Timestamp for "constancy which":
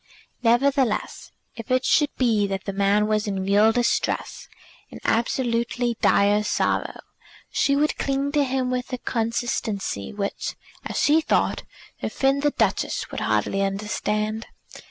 8.97-10.55